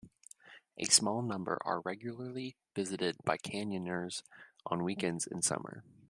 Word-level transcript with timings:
A 0.79 0.85
small 0.85 1.21
number 1.21 1.59
are 1.63 1.81
regularly 1.81 2.55
visited 2.73 3.17
by 3.23 3.37
canyoners 3.37 4.23
on 4.65 4.83
weekends 4.83 5.27
in 5.27 5.43
summer. 5.43 5.83